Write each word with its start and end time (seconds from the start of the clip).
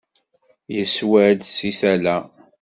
Yeswa-d 0.75 1.39
seg 1.55 1.73
tala. 1.79 2.17